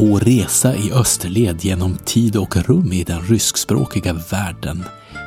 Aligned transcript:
på 0.00 0.18
resa 0.18 0.76
i 0.76 0.92
österled 0.92 1.64
genom 1.64 1.96
tid 1.96 2.36
och 2.36 2.56
rum 2.56 2.92
i 2.92 3.04
den 3.04 3.20
ryskspråkiga 3.20 4.12
världen. 4.12 4.84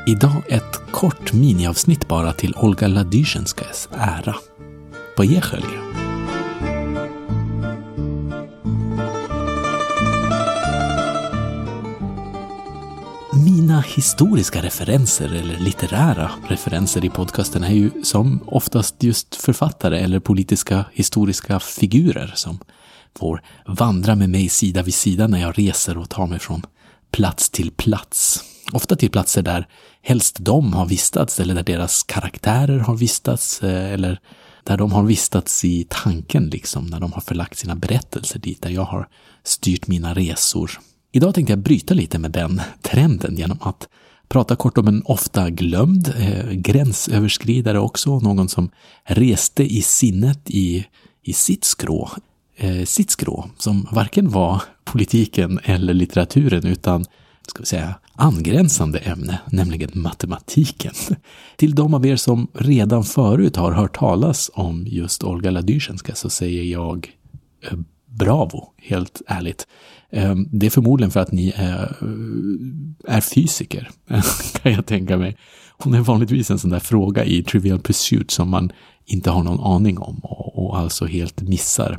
Idag 0.07 0.43
ett 0.47 0.91
kort 0.91 1.33
miniavsnitt 1.33 2.07
bara 2.07 2.33
till 2.33 2.53
Olga 2.55 2.87
Ladyzjenskas 2.87 3.89
ära. 3.91 4.35
Поехали! 5.17 5.65
Mina 13.45 13.81
historiska 13.81 14.61
referenser 14.61 15.35
eller 15.35 15.59
litterära 15.59 16.31
referenser 16.47 17.05
i 17.05 17.09
podcasten 17.09 17.63
är 17.63 17.73
ju 17.73 17.91
som 18.03 18.39
oftast 18.45 19.03
just 19.03 19.35
författare 19.35 19.99
eller 19.99 20.19
politiska 20.19 20.85
historiska 20.93 21.59
figurer 21.59 22.31
som 22.35 22.59
får 23.18 23.42
vandra 23.66 24.14
med 24.14 24.30
mig 24.30 24.48
sida 24.48 24.82
vid 24.82 24.94
sida 24.94 25.26
när 25.26 25.40
jag 25.40 25.58
reser 25.58 25.98
och 25.98 26.10
tar 26.10 26.26
mig 26.26 26.38
från 26.38 26.62
plats 27.10 27.50
till 27.50 27.70
plats. 27.70 28.44
Ofta 28.72 28.96
till 28.96 29.10
platser 29.10 29.42
där 29.42 29.68
helst 30.02 30.36
de 30.40 30.72
har 30.72 30.86
vistats 30.86 31.40
eller 31.40 31.54
där 31.54 31.62
deras 31.62 32.02
karaktärer 32.02 32.78
har 32.78 32.96
vistats 32.96 33.62
eh, 33.62 33.92
eller 33.92 34.20
där 34.64 34.76
de 34.76 34.92
har 34.92 35.02
vistats 35.02 35.64
i 35.64 35.86
tanken 35.88 36.48
liksom, 36.48 36.86
när 36.86 37.00
de 37.00 37.12
har 37.12 37.20
förlagt 37.20 37.58
sina 37.58 37.74
berättelser 37.74 38.38
dit, 38.38 38.62
där 38.62 38.70
jag 38.70 38.84
har 38.84 39.08
styrt 39.42 39.86
mina 39.86 40.14
resor. 40.14 40.70
Idag 41.12 41.34
tänkte 41.34 41.52
jag 41.52 41.58
bryta 41.58 41.94
lite 41.94 42.18
med 42.18 42.30
den 42.30 42.60
trenden 42.82 43.36
genom 43.36 43.58
att 43.60 43.88
prata 44.28 44.56
kort 44.56 44.78
om 44.78 44.88
en 44.88 45.02
ofta 45.04 45.50
glömd 45.50 46.14
eh, 46.18 46.50
gränsöverskridare 46.50 47.78
också, 47.78 48.18
någon 48.18 48.48
som 48.48 48.70
reste 49.04 49.62
i 49.62 49.82
sinnet 49.82 50.50
i, 50.50 50.86
i 51.22 51.32
sitt 51.32 51.64
skrå 51.64 52.10
eh, 52.56 52.84
sitt 52.84 53.10
skrå, 53.10 53.50
som 53.58 53.88
varken 53.92 54.28
var 54.28 54.62
politiken 54.84 55.60
eller 55.64 55.94
litteraturen 55.94 56.66
utan 56.66 57.04
ska 57.48 57.60
vi 57.60 57.66
säga, 57.66 57.94
angränsande 58.14 58.98
ämne, 58.98 59.38
nämligen 59.46 59.90
matematiken. 59.94 60.92
Till 61.56 61.74
de 61.74 61.94
av 61.94 62.06
er 62.06 62.16
som 62.16 62.48
redan 62.52 63.04
förut 63.04 63.56
har 63.56 63.72
hört 63.72 63.96
talas 63.96 64.50
om 64.54 64.86
just 64.86 65.24
Olga 65.24 65.50
Ladysjenska 65.50 66.14
så 66.14 66.30
säger 66.30 66.62
jag 66.62 67.12
eh, 67.70 67.78
bravo, 68.06 68.72
helt 68.76 69.22
ärligt. 69.26 69.66
Eh, 70.10 70.34
det 70.34 70.66
är 70.66 70.70
förmodligen 70.70 71.10
för 71.10 71.20
att 71.20 71.32
ni 71.32 71.52
är, 71.56 71.82
eh, 71.82 73.16
är 73.16 73.20
fysiker, 73.20 73.90
kan 74.62 74.72
jag 74.72 74.86
tänka 74.86 75.16
mig. 75.16 75.36
Hon 75.78 75.94
är 75.94 76.00
vanligtvis 76.00 76.50
en 76.50 76.58
sån 76.58 76.70
där 76.70 76.80
fråga 76.80 77.24
i 77.24 77.42
Trivial 77.42 77.80
Pursuit 77.80 78.30
som 78.30 78.50
man 78.50 78.72
inte 79.04 79.30
har 79.30 79.42
någon 79.42 79.60
aning 79.60 79.98
om 79.98 80.18
och, 80.18 80.64
och 80.64 80.78
alltså 80.78 81.06
helt 81.06 81.42
missar. 81.42 81.98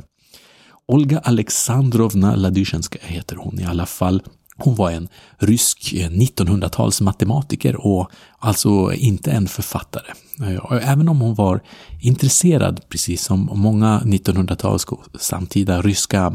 Olga 0.88 1.18
Alexandrovna 1.18 2.36
Ladysjenska 2.36 2.98
heter 3.02 3.36
hon 3.36 3.60
i 3.60 3.64
alla 3.64 3.86
fall. 3.86 4.22
Hon 4.56 4.74
var 4.74 4.90
en 4.90 5.08
rysk 5.38 5.92
eh, 5.92 6.10
1900-tals 6.10 7.00
matematiker 7.00 7.86
och 7.86 8.10
alltså 8.38 8.92
inte 8.92 9.30
en 9.30 9.48
författare. 9.48 10.12
Eh, 10.40 10.90
även 10.90 11.08
om 11.08 11.20
hon 11.20 11.34
var 11.34 11.62
intresserad, 12.00 12.88
precis 12.88 13.24
som 13.24 13.50
många 13.52 14.00
1900-tals 14.04 14.86
samtida 15.20 15.82
ryska 15.82 16.32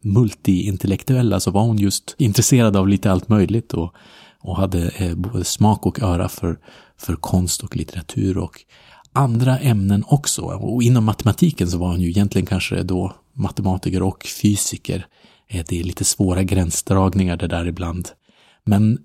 multiintellektuella, 0.00 1.40
så 1.40 1.50
var 1.50 1.62
hon 1.62 1.78
just 1.78 2.14
intresserad 2.18 2.76
av 2.76 2.88
lite 2.88 3.12
allt 3.12 3.28
möjligt 3.28 3.74
och, 3.74 3.94
och 4.40 4.56
hade 4.56 4.88
eh, 4.88 5.14
både 5.14 5.44
smak 5.44 5.86
och 5.86 6.02
öra 6.02 6.28
för, 6.28 6.58
för 6.98 7.16
konst 7.16 7.62
och 7.62 7.76
litteratur 7.76 8.38
och 8.38 8.60
andra 9.12 9.58
ämnen 9.58 10.04
också. 10.06 10.42
Och 10.42 10.82
inom 10.82 11.04
matematiken 11.04 11.70
så 11.70 11.78
var 11.78 11.88
hon 11.88 12.00
ju 12.00 12.08
egentligen 12.08 12.46
kanske 12.46 12.82
då 12.82 13.12
matematiker 13.36 14.02
och 14.02 14.26
fysiker. 14.42 15.06
Eh, 15.48 15.64
det 15.68 15.80
är 15.80 15.84
lite 15.84 16.04
svåra 16.04 16.42
gränsdragningar 16.42 17.36
det 17.36 17.46
där 17.46 17.66
ibland. 17.66 18.08
Men 18.64 18.98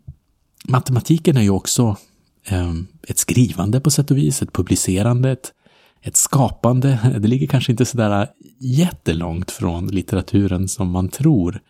matematiken 0.68 1.38
är 1.38 1.42
ju 1.42 1.50
också 1.50 1.98
ehm, 2.46 2.88
ett 3.08 3.18
skrivande 3.18 3.80
på 3.80 3.92
sätt 3.92 4.12
och 4.12 4.18
vis, 4.18 4.42
ett 4.42 4.54
publicerande, 4.54 5.32
ett, 5.32 5.54
ett 6.02 6.16
skapande. 6.16 7.00
Det 7.20 7.28
ligger 7.28 7.48
kanske 7.48 7.72
inte 7.72 7.86
sådär 7.86 8.22
äh, 8.22 8.28
jättelångt 8.60 9.52
från 9.52 9.88
litteraturen 9.88 10.68
som 10.68 10.92
man 10.92 11.10
tror. 11.10 11.62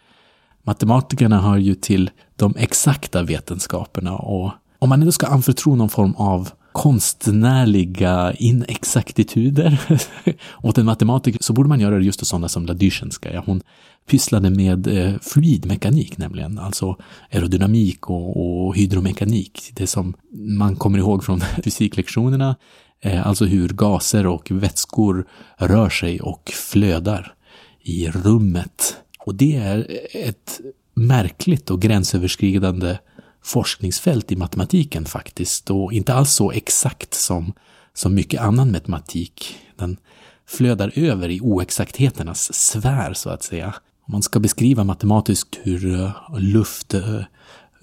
Matematikerna 0.63 1.41
hör 1.41 1.57
ju 1.57 1.75
till 1.75 2.09
de 2.35 2.55
exakta 2.57 3.23
vetenskaperna 3.23 4.15
och 4.15 4.51
om 4.79 4.89
man 4.89 5.01
ändå 5.01 5.11
ska 5.11 5.27
anförtro 5.27 5.75
någon 5.75 5.89
form 5.89 6.15
av 6.15 6.49
konstnärliga 6.71 8.33
inexaktituder 8.33 9.81
åt 10.61 10.77
en 10.77 10.85
matematiker 10.85 11.39
så 11.41 11.53
borde 11.53 11.69
man 11.69 11.79
göra 11.79 11.97
det 11.97 12.05
just 12.05 12.21
åt 12.21 12.27
sådana 12.27 12.49
som 12.49 12.65
Ladyzjenskaja. 12.65 13.43
Hon 13.45 13.61
pysslade 14.09 14.49
med 14.49 14.87
eh, 14.87 15.13
fluidmekanik 15.21 16.17
nämligen, 16.17 16.59
alltså 16.59 16.97
aerodynamik 17.31 18.09
och, 18.09 18.65
och 18.65 18.75
hydromekanik. 18.75 19.71
Det 19.73 19.87
som 19.87 20.13
man 20.31 20.75
kommer 20.75 20.97
ihåg 20.97 21.23
från 21.23 21.41
fysiklektionerna, 21.63 22.55
eh, 23.01 23.27
alltså 23.27 23.45
hur 23.45 23.69
gaser 23.69 24.27
och 24.27 24.51
vätskor 24.51 25.27
rör 25.57 25.89
sig 25.89 26.21
och 26.21 26.51
flödar 26.53 27.33
i 27.83 28.09
rummet. 28.09 28.97
Och 29.19 29.35
det 29.35 29.55
är 29.55 29.87
ett 30.13 30.59
märkligt 30.93 31.71
och 31.71 31.81
gränsöverskridande 31.81 32.97
forskningsfält 33.43 34.31
i 34.31 34.35
matematiken 34.35 35.05
faktiskt 35.05 35.69
och 35.69 35.93
inte 35.93 36.13
alls 36.13 36.33
så 36.33 36.51
exakt 36.51 37.13
som, 37.13 37.53
som 37.93 38.15
mycket 38.15 38.41
annan 38.41 38.71
matematik. 38.71 39.55
Den 39.77 39.97
flödar 40.47 40.91
över 40.95 41.29
i 41.29 41.41
oexaktheternas 41.41 42.53
sfär 42.53 43.13
så 43.13 43.29
att 43.29 43.43
säga. 43.43 43.75
Om 44.05 44.11
man 44.11 44.21
ska 44.21 44.39
beskriva 44.39 44.83
matematiskt 44.83 45.59
hur 45.63 45.99
eh, 45.99 46.11
luft 46.37 46.93
eh, 46.93 47.21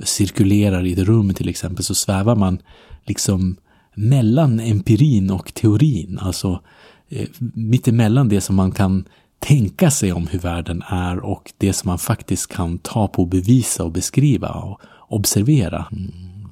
cirkulerar 0.05 0.87
i 0.87 0.93
ett 0.93 0.99
rum 0.99 1.35
till 1.35 1.49
exempel 1.49 1.85
så 1.85 1.95
svävar 1.95 2.35
man 2.35 2.59
liksom 3.05 3.57
mellan 3.95 4.61
empirin 4.61 5.31
och 5.31 5.55
teorin, 5.55 6.19
alltså 6.23 6.63
eh, 7.09 7.29
mittemellan 7.55 8.29
det 8.29 8.41
som 8.41 8.57
man 8.57 8.73
kan 8.73 9.05
tänka 9.39 9.91
sig 9.91 10.13
om 10.13 10.27
hur 10.27 10.39
världen 10.39 10.83
är 10.89 11.19
och 11.19 11.53
det 11.59 11.73
som 11.73 11.89
man 11.89 11.99
faktiskt 11.99 12.53
kan 12.53 12.79
ta 12.79 13.09
på, 13.09 13.27
bevisa 13.27 13.85
och 13.85 13.93
beskriva. 13.93 14.49
Och, 14.49 14.81
observera. 15.09 15.87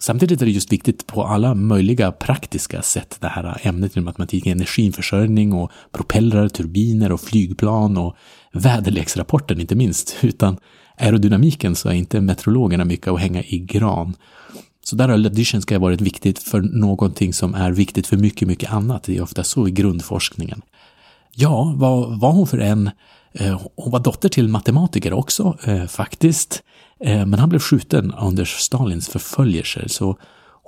Samtidigt 0.01 0.43
är 0.43 0.47
det 0.47 0.53
just 0.53 0.73
viktigt 0.73 1.07
på 1.07 1.25
alla 1.25 1.55
möjliga 1.55 2.13
praktiska 2.13 2.83
sätt, 2.83 3.17
det 3.21 3.29
här 3.29 3.61
ämnet 3.63 3.97
i 3.97 4.01
matematiken, 4.01 4.53
energiförsörjning 4.53 5.53
och 5.53 5.71
propellrar, 5.93 6.49
turbiner 6.49 7.13
och 7.13 7.21
flygplan 7.21 7.97
och 7.97 8.17
väderleksrapporten 8.53 9.61
inte 9.61 9.75
minst. 9.75 10.17
Utan 10.23 10.57
aerodynamiken 10.97 11.75
så 11.75 11.89
är 11.89 11.93
inte 11.93 12.21
meteorologerna 12.21 12.85
mycket 12.85 13.09
att 13.09 13.21
hänga 13.21 13.43
i 13.43 13.59
gran. 13.59 14.15
Så 14.83 14.97
där 14.97 15.09
har 15.09 15.17
Ladysjenska 15.17 15.79
varit 15.79 16.01
viktigt 16.01 16.39
för 16.39 16.61
någonting 16.61 17.33
som 17.33 17.55
är 17.55 17.71
viktigt 17.71 18.07
för 18.07 18.17
mycket, 18.17 18.49
mycket 18.49 18.73
annat. 18.73 19.03
Det 19.03 19.17
är 19.17 19.23
ofta 19.23 19.45
så 19.45 19.69
i 19.69 19.71
grundforskningen. 19.71 20.63
Ja, 21.33 21.75
vad 21.77 22.21
var 22.21 22.33
hon 22.33 22.47
för 22.47 22.59
en? 22.59 22.91
Eh, 23.33 23.61
hon 23.77 23.93
var 23.93 24.01
dotter 24.01 24.29
till 24.29 24.49
matematiker 24.49 25.13
också, 25.13 25.59
eh, 25.65 25.87
faktiskt. 25.87 26.63
Eh, 27.01 27.27
men 27.27 27.39
han 27.39 27.49
blev 27.49 27.59
skjuten. 27.59 28.13
Under 28.21 28.45
Stalins 28.45 29.09
förföljelser, 29.09 29.89
så 29.89 30.17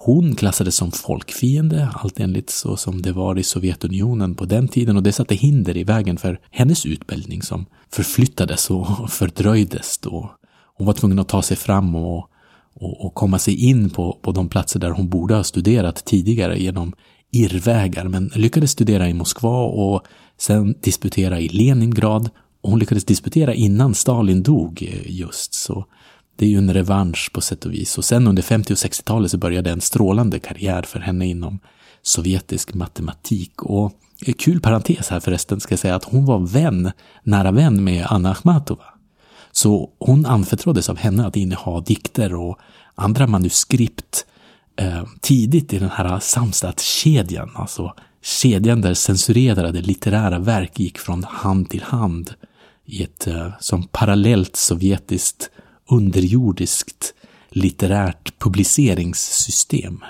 hon 0.00 0.34
klassades 0.34 0.76
som 0.76 0.92
folkfiende, 0.92 1.88
allt 1.94 2.20
enligt 2.20 2.50
så 2.50 2.76
som 2.76 3.02
det 3.02 3.12
var 3.12 3.38
i 3.38 3.42
Sovjetunionen 3.42 4.34
på 4.34 4.44
den 4.44 4.68
tiden. 4.68 4.96
Och 4.96 5.02
det 5.02 5.12
satte 5.12 5.34
hinder 5.34 5.76
i 5.76 5.84
vägen 5.84 6.16
för 6.16 6.40
hennes 6.50 6.86
utbildning 6.86 7.42
som 7.42 7.66
förflyttades 7.92 8.70
och 8.70 9.10
fördröjdes 9.10 9.98
då. 9.98 10.34
Hon 10.74 10.86
var 10.86 10.94
tvungen 10.94 11.18
att 11.18 11.28
ta 11.28 11.42
sig 11.42 11.56
fram 11.56 11.94
och, 11.94 12.30
och, 12.74 13.06
och 13.06 13.14
komma 13.14 13.38
sig 13.38 13.64
in 13.64 13.90
på, 13.90 14.18
på 14.22 14.32
de 14.32 14.48
platser 14.48 14.81
där 14.81 14.90
hon 14.90 15.08
borde 15.08 15.34
ha 15.34 15.44
studerat 15.44 16.04
tidigare 16.04 16.58
genom 16.58 16.92
irrvägar, 17.31 18.08
men 18.08 18.31
lyckades 18.34 18.70
studera 18.70 19.08
i 19.08 19.14
Moskva 19.14 19.62
och 19.64 20.02
sen 20.38 20.74
disputera 20.81 21.40
i 21.40 21.48
Leningrad. 21.48 22.31
Och 22.60 22.70
hon 22.70 22.78
lyckades 22.78 23.04
disputera 23.04 23.54
innan 23.54 23.94
Stalin 23.94 24.42
dog 24.42 24.82
eh, 24.82 25.10
just, 25.10 25.54
så 25.54 25.84
det 26.38 26.44
är 26.44 26.49
ju 26.49 26.58
en 26.58 26.75
revansch 26.75 27.31
på 27.32 27.40
sätt 27.40 27.64
och 27.64 27.73
vis. 27.73 27.99
Och 27.99 28.05
sen 28.05 28.29
under 28.29 28.43
50 28.43 28.73
och 28.73 28.76
60-talet 28.76 29.31
så 29.31 29.38
började 29.38 29.70
en 29.70 29.81
strålande 29.81 30.38
karriär 30.38 30.82
för 30.82 31.00
henne 31.00 31.26
inom 31.26 31.58
sovjetisk 32.02 32.75
matematik. 32.75 33.62
Och 33.62 33.93
eh, 34.26 34.35
kul 34.35 34.61
parentes 34.61 35.08
här 35.08 35.20
förresten 35.20 35.61
ska 35.61 35.73
jag 35.73 35.79
säga 35.79 35.94
att 35.94 36.05
hon 36.05 36.25
var 36.25 36.38
vän, 36.38 36.93
nära 37.23 37.50
vän 37.50 37.85
med 37.85 38.06
Anna 38.08 38.31
Akhmatova. 38.31 38.85
Så 39.52 39.90
hon 39.99 40.26
anförtroddes 40.26 40.88
av 40.88 40.96
henne 40.96 41.26
att 41.26 41.37
inneha 41.37 41.81
dikter 41.81 42.35
och 42.35 42.58
andra 42.94 43.26
manuskript 43.26 44.26
eh, 44.76 45.05
tidigt 45.20 45.73
i 45.73 45.79
den 45.79 45.91
här 45.91 46.20
samstadskedjan, 46.20 47.50
alltså 47.55 47.94
kedjan 48.23 48.81
där 48.81 48.94
censurerade 48.94 49.81
litterära 49.81 50.38
verk 50.38 50.79
gick 50.79 50.99
från 50.99 51.25
hand 51.25 51.70
till 51.70 51.82
hand 51.82 52.31
i 52.84 53.02
ett 53.02 53.26
eh, 53.26 53.50
som 53.61 53.82
parallellt 53.82 54.56
sovjetiskt 54.56 55.50
underjordiskt 55.88 57.14
litterärt 57.50 58.38
publiceringssystem. 58.38 60.05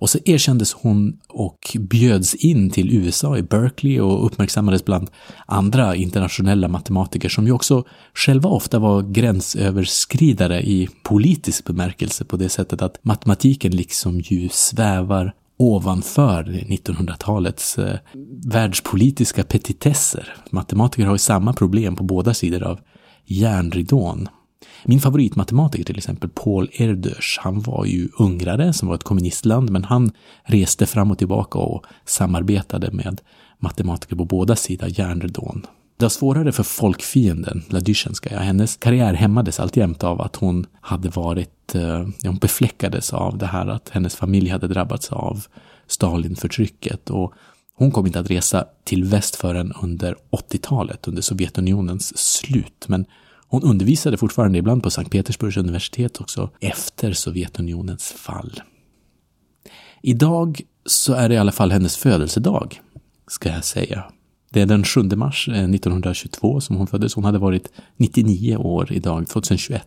Och 0.00 0.10
så 0.10 0.18
erkändes 0.24 0.72
hon 0.72 1.18
och 1.28 1.76
bjöds 1.78 2.34
in 2.34 2.70
till 2.70 2.96
USA 2.96 3.38
i 3.38 3.42
Berkeley 3.42 4.00
och 4.00 4.26
uppmärksammades 4.26 4.84
bland 4.84 5.10
andra 5.46 5.96
internationella 5.96 6.68
matematiker 6.68 7.28
som 7.28 7.46
ju 7.46 7.52
också 7.52 7.84
själva 8.14 8.48
ofta 8.48 8.78
var 8.78 9.02
gränsöverskridare 9.02 10.62
i 10.62 10.88
politisk 11.02 11.64
bemärkelse 11.64 12.24
på 12.24 12.36
det 12.36 12.48
sättet 12.48 12.82
att 12.82 13.04
matematiken 13.04 13.76
liksom 13.76 14.20
ju 14.20 14.48
svävar 14.48 15.34
ovanför 15.56 16.42
1900-talets 16.44 17.78
eh, 17.78 17.98
världspolitiska 18.46 19.44
petitesser. 19.44 20.34
Matematiker 20.50 21.06
har 21.06 21.14
ju 21.14 21.18
samma 21.18 21.52
problem 21.52 21.96
på 21.96 22.04
båda 22.04 22.34
sidor 22.34 22.62
av 22.62 22.80
järnridån. 23.26 24.28
Min 24.84 25.00
favoritmatematiker 25.00 25.84
till 25.84 25.98
exempel, 25.98 26.30
Paul 26.30 26.68
Erdős, 26.72 27.38
han 27.38 27.60
var 27.60 27.84
ju 27.84 28.08
ungrare 28.18 28.72
som 28.72 28.88
var 28.88 28.94
ett 28.94 29.02
kommunistland, 29.02 29.70
men 29.70 29.84
han 29.84 30.12
reste 30.42 30.86
fram 30.86 31.10
och 31.10 31.18
tillbaka 31.18 31.58
och 31.58 31.86
samarbetade 32.04 32.90
med 32.92 33.20
matematiker 33.58 34.16
på 34.16 34.24
båda 34.24 34.56
sidor 34.56 34.88
järnridån. 34.98 35.66
Det 35.96 36.04
var 36.04 36.10
svårare 36.10 36.52
för 36.52 36.62
folkfienden, 36.62 37.62
Ladysjenskaja. 37.68 38.38
Hennes 38.38 38.76
karriär 38.76 39.14
hämmades 39.14 39.60
alltjämt 39.60 40.04
av 40.04 40.20
att 40.20 40.36
hon 40.36 40.66
hade 40.80 41.08
varit, 41.08 41.74
eh, 41.74 42.06
hon 42.24 42.36
befläckades 42.36 43.12
av 43.12 43.38
det 43.38 43.46
här 43.46 43.66
att 43.66 43.88
hennes 43.88 44.16
familj 44.16 44.48
hade 44.48 44.68
drabbats 44.68 45.12
av 45.12 45.44
Stalinförtrycket 45.86 47.10
och 47.10 47.34
hon 47.74 47.90
kom 47.90 48.06
inte 48.06 48.20
att 48.20 48.30
resa 48.30 48.64
till 48.84 49.04
väst 49.04 49.36
förrän 49.36 49.72
under 49.82 50.14
80-talet, 50.30 51.08
under 51.08 51.22
Sovjetunionens 51.22 52.18
slut. 52.18 52.84
Men 52.88 53.04
hon 53.50 53.62
undervisade 53.62 54.16
fortfarande 54.16 54.58
ibland 54.58 54.82
på 54.82 54.90
Sankt 54.90 55.10
Petersburgs 55.10 55.56
universitet 55.56 56.20
också 56.20 56.50
efter 56.60 57.12
Sovjetunionens 57.12 58.12
fall. 58.12 58.60
Idag 60.02 60.60
så 60.86 61.12
är 61.12 61.28
det 61.28 61.34
i 61.34 61.38
alla 61.38 61.52
fall 61.52 61.70
hennes 61.70 61.96
födelsedag, 61.96 62.80
ska 63.26 63.48
jag 63.48 63.64
säga. 63.64 64.04
Det 64.50 64.60
är 64.60 64.66
den 64.66 64.84
7 64.84 65.02
mars 65.02 65.48
eh, 65.48 65.54
1922 65.54 66.60
som 66.60 66.76
hon 66.76 66.86
föddes. 66.86 67.14
Hon 67.14 67.24
hade 67.24 67.38
varit 67.38 67.72
99 67.96 68.56
år 68.56 68.92
idag, 68.92 69.28
2021. 69.28 69.82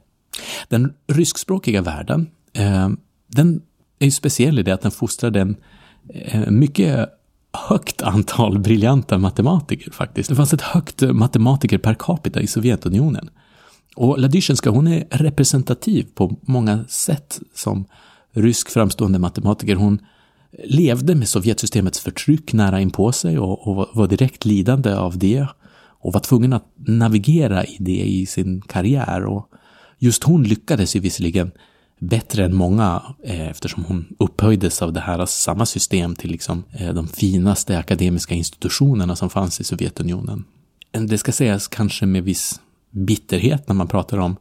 Den 0.69 0.93
ryskspråkiga 1.07 1.81
världen, 1.81 2.27
eh, 2.53 2.89
den 3.27 3.61
är 3.99 4.05
ju 4.05 4.11
speciell 4.11 4.59
i 4.59 4.63
det 4.63 4.71
att 4.71 4.81
den 4.81 4.91
fostrade 4.91 5.41
en 5.41 5.55
eh, 6.09 6.51
mycket 6.51 7.09
högt 7.69 8.01
antal 8.01 8.59
briljanta 8.59 9.17
matematiker 9.17 9.91
faktiskt. 9.91 10.29
Det 10.29 10.35
fanns 10.35 10.53
ett 10.53 10.61
högt 10.61 11.01
matematiker 11.01 11.77
per 11.77 11.93
capita 11.93 12.41
i 12.41 12.47
Sovjetunionen. 12.47 13.29
Och 13.95 14.19
Ladysjenska, 14.19 14.69
hon 14.69 14.87
är 14.87 15.05
representativ 15.09 16.07
på 16.15 16.37
många 16.41 16.85
sätt 16.87 17.39
som 17.53 17.85
rysk 18.31 18.69
framstående 18.69 19.19
matematiker. 19.19 19.75
Hon 19.75 19.99
levde 20.63 21.15
med 21.15 21.29
Sovjetsystemets 21.29 21.99
förtryck 21.99 22.53
nära 22.53 22.81
inpå 22.81 23.11
sig 23.11 23.39
och, 23.39 23.67
och 23.67 23.89
var 23.93 24.07
direkt 24.07 24.45
lidande 24.45 24.93
av 24.93 25.17
det 25.17 25.47
och 26.03 26.13
var 26.13 26.19
tvungen 26.19 26.53
att 26.53 26.65
navigera 26.75 27.65
i 27.65 27.77
det 27.79 28.03
i 28.05 28.25
sin 28.25 28.61
karriär. 28.61 29.25
Och 29.25 29.49
just 29.99 30.23
hon 30.23 30.43
lyckades 30.43 30.95
ju 30.95 30.99
visserligen 30.99 31.51
bättre 31.99 32.45
än 32.45 32.55
många 32.55 33.03
eh, 33.23 33.49
eftersom 33.49 33.83
hon 33.83 34.05
upphöjdes 34.19 34.81
av 34.81 34.93
det 34.93 34.99
här 34.99 35.19
alltså 35.19 35.41
samma 35.41 35.65
system 35.65 36.15
till 36.15 36.31
liksom 36.31 36.63
eh, 36.71 36.93
de 36.93 37.07
finaste 37.07 37.77
akademiska 37.77 38.35
institutionerna 38.35 39.15
som 39.15 39.29
fanns 39.29 39.61
i 39.61 39.63
Sovjetunionen. 39.63 40.43
Det 40.91 41.17
ska 41.17 41.31
sägas 41.31 41.67
kanske 41.67 42.05
med 42.05 42.23
viss 42.23 42.59
bitterhet 42.93 43.67
när 43.67 43.75
man 43.75 43.87
pratar 43.87 44.17
om 44.17 44.35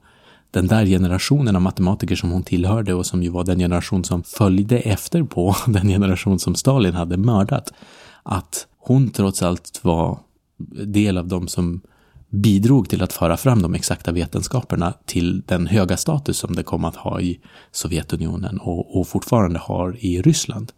den 0.51 0.67
där 0.67 0.87
generationen 0.87 1.57
av 1.57 1.63
matematiker 1.63 2.17
som 2.17 2.31
hon 2.31 2.43
tillhörde 2.43 2.95
och 2.95 3.07
som 3.07 3.23
ju 3.23 3.29
var 3.29 3.45
den 3.45 3.59
generation 3.59 4.05
som 4.05 4.23
följde 4.23 4.79
efter 4.79 5.23
på 5.23 5.57
den 5.67 5.89
generation 5.89 6.39
som 6.39 6.55
Stalin 6.55 6.95
hade 6.95 7.17
mördat. 7.17 7.73
Att 8.23 8.67
hon 8.79 9.11
trots 9.11 9.43
allt 9.43 9.81
var 9.83 10.19
del 10.87 11.19
av 11.19 11.29
de 11.29 11.49
som 11.49 11.81
bidrog 12.31 12.89
till 12.89 13.03
att 13.03 13.13
föra 13.13 13.37
fram 13.37 13.63
de 13.63 13.75
exakta 13.75 14.13
vetenskaperna 14.13 14.95
till 15.05 15.43
den 15.47 15.67
höga 15.67 15.97
status 15.97 16.39
som 16.39 16.55
det 16.55 16.63
kom 16.63 16.85
att 16.85 16.97
ha 16.97 17.21
i 17.21 17.41
Sovjetunionen 17.73 18.59
och, 18.59 19.01
och 19.01 19.09
fortfarande 19.09 19.59
har 19.59 19.97
i 20.01 20.23
Ryssland. 20.23 20.73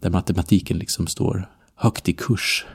Där 0.00 0.10
matematiken 0.10 0.78
liksom 0.78 1.06
står 1.06 1.48
högt 1.74 2.08
i 2.08 2.12
kurs. 2.12 2.66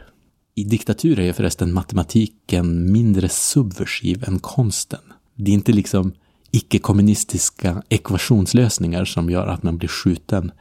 I 0.57 0.63
diktaturer 0.63 1.23
är 1.23 1.33
förresten 1.33 1.73
matematiken 1.73 2.91
mindre 2.91 3.29
subversiv 3.29 4.23
än 4.27 4.39
konsten. 4.39 4.99
Det 5.35 5.51
är 5.51 5.53
inte 5.55 5.71
liksom 5.71 6.13
icke-kommunistiska 6.51 7.83
ekvationslösningar 7.89 9.05
som 9.05 9.29
gör 9.29 9.47
att 9.47 9.63
man 9.63 9.77
blir 9.77 9.89
skjuten. 9.89 10.51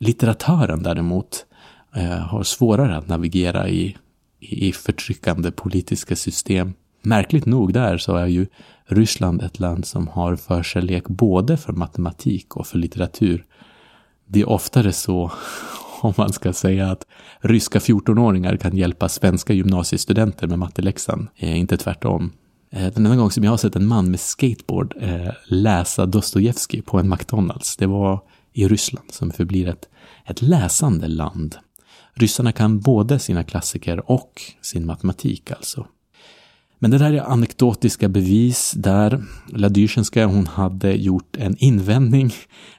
Litteratören 0.00 0.82
däremot 0.82 1.46
eh, 1.94 2.08
har 2.08 2.42
svårare 2.42 2.96
att 2.96 3.08
navigera 3.08 3.68
i, 3.68 3.96
i 4.40 4.72
förtryckande 4.72 5.50
politiska 5.50 6.16
system. 6.16 6.74
Märkligt 7.02 7.46
nog 7.46 7.72
där 7.72 7.98
så 7.98 8.16
är 8.16 8.26
ju 8.26 8.46
Ryssland 8.84 9.42
ett 9.42 9.60
land 9.60 9.86
som 9.86 10.08
har 10.08 10.36
förkärlek 10.36 11.08
både 11.08 11.56
för 11.56 11.72
matematik 11.72 12.56
och 12.56 12.66
för 12.66 12.78
litteratur. 12.78 13.44
Det 14.26 14.40
är 14.40 14.48
oftare 14.48 14.92
så, 14.92 15.32
om 16.00 16.14
man 16.16 16.32
ska 16.32 16.52
säga 16.52 16.90
att 16.90 17.06
ryska 17.40 17.78
14-åringar 17.78 18.56
kan 18.56 18.76
hjälpa 18.76 19.08
svenska 19.08 19.52
gymnasiestudenter 19.52 20.46
med 20.46 20.58
matteläxan, 20.58 21.28
eh, 21.36 21.58
inte 21.58 21.76
tvärtom. 21.76 22.32
Eh, 22.70 22.92
den 22.92 23.06
enda 23.06 23.16
gång 23.16 23.30
som 23.30 23.44
jag 23.44 23.50
har 23.50 23.56
sett 23.56 23.76
en 23.76 23.86
man 23.86 24.10
med 24.10 24.20
skateboard 24.20 24.94
eh, 25.00 25.32
läsa 25.46 26.06
Dostojevskij 26.06 26.82
på 26.82 26.98
en 26.98 27.08
McDonalds, 27.08 27.76
det 27.76 27.86
var 27.86 28.20
i 28.52 28.68
Ryssland 28.68 29.12
som 29.12 29.30
förblir 29.30 29.68
ett, 29.68 29.88
ett 30.24 30.42
läsande 30.42 31.08
land. 31.08 31.56
Ryssarna 32.14 32.52
kan 32.52 32.80
både 32.80 33.18
sina 33.18 33.44
klassiker 33.44 34.10
och 34.10 34.42
sin 34.62 34.86
matematik 34.86 35.50
alltså. 35.50 35.86
Men 36.78 36.90
det 36.90 36.98
där 36.98 37.12
är 37.12 37.20
anekdotiska 37.20 38.08
bevis 38.08 38.74
där 38.76 39.24
Ladysjenska 39.48 40.26
hon 40.26 40.46
hade 40.46 40.92
gjort 40.92 41.36
en 41.36 41.56
invändning 41.58 42.32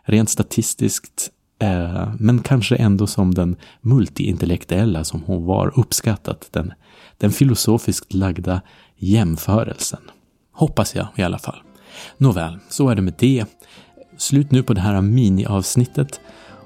rent 0.03 0.29
statistiskt 0.29 1.31
eh, 1.59 2.13
men 2.19 2.39
kanske 2.39 2.75
ändå 2.75 3.07
som 3.07 3.33
den 3.33 3.55
multiintellektuella 3.81 5.03
som 5.03 5.23
hon 5.23 5.45
var 5.45 5.79
uppskattat, 5.79 6.47
den, 6.51 6.73
den 7.17 7.31
filosofiskt 7.31 8.13
lagda 8.13 8.61
jämförelsen. 8.97 10.01
Hoppas 10.51 10.95
jag 10.95 11.07
i 11.15 11.23
alla 11.23 11.39
fall. 11.39 11.61
Nåväl, 12.17 12.59
så 12.69 12.89
är 12.89 12.95
det 12.95 13.01
med 13.01 13.13
det. 13.19 13.45
Slut 14.17 14.51
nu 14.51 14.63
på 14.63 14.73
det 14.73 14.81
här 14.81 15.01
miniavsnittet 15.01 16.19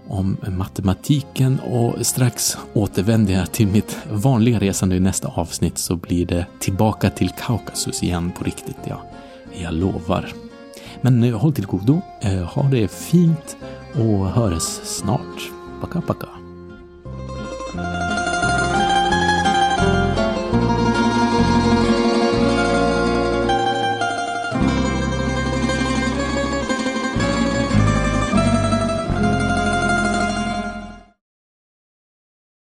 om 0.08 0.38
matematiken 0.48 1.60
och 1.60 2.06
strax 2.06 2.58
återvänder 2.74 3.34
jag 3.34 3.52
till 3.52 3.68
mitt 3.68 3.98
vanliga 4.12 4.60
resande 4.60 4.96
i 4.96 5.00
nästa 5.00 5.28
avsnitt 5.28 5.78
så 5.78 5.96
blir 5.96 6.26
det 6.26 6.46
tillbaka 6.60 7.10
till 7.10 7.30
Kaukasus 7.30 8.04
igen 8.04 8.32
på 8.38 8.44
riktigt, 8.44 8.78
ja. 8.84 9.02
Jag 9.62 9.74
lovar. 9.74 10.34
Men 11.02 11.24
eh, 11.24 11.38
håll 11.38 11.54
till 11.54 11.66
godo, 11.66 12.02
eh, 12.22 12.44
ha 12.44 12.64
det 12.64 12.92
fint 12.92 13.58
och 13.96 14.28
hörs 14.28 14.64
snart. 14.84 15.52
Paka 15.82 16.02
paka. 16.02 16.28